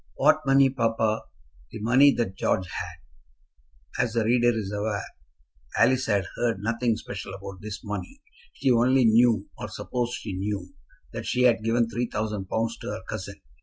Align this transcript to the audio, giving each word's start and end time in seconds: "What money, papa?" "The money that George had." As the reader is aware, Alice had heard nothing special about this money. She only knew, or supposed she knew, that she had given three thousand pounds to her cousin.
"What 0.15 0.41
money, 0.47 0.71
papa?" 0.71 1.25
"The 1.71 1.79
money 1.79 2.11
that 2.15 2.33
George 2.35 2.65
had." 2.67 4.03
As 4.03 4.13
the 4.13 4.23
reader 4.23 4.49
is 4.51 4.71
aware, 4.71 5.05
Alice 5.77 6.07
had 6.07 6.25
heard 6.37 6.57
nothing 6.59 6.95
special 6.95 7.35
about 7.35 7.61
this 7.61 7.83
money. 7.83 8.19
She 8.53 8.71
only 8.71 9.05
knew, 9.05 9.47
or 9.59 9.67
supposed 9.69 10.13
she 10.15 10.33
knew, 10.33 10.73
that 11.13 11.27
she 11.27 11.43
had 11.43 11.63
given 11.63 11.87
three 11.87 12.07
thousand 12.07 12.49
pounds 12.49 12.77
to 12.79 12.87
her 12.87 13.03
cousin. 13.07 13.39